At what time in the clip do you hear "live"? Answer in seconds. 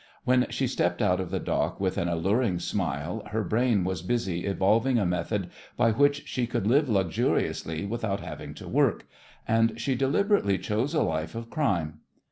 6.65-6.89